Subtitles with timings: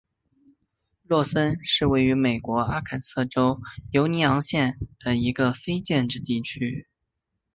[1.03, 3.61] 洛森是位于美国阿肯色州
[3.91, 6.87] 犹尼昂县的一个非建制地区。